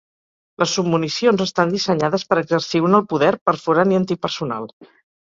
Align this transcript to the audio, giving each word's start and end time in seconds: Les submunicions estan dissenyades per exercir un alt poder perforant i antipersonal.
Les 0.61 0.71
submunicions 0.77 1.43
estan 1.43 1.73
dissenyades 1.75 2.25
per 2.31 2.37
exercir 2.41 2.81
un 2.85 2.99
alt 2.99 3.07
poder 3.11 3.29
perforant 3.51 3.93
i 3.95 3.99
antipersonal. 3.99 4.67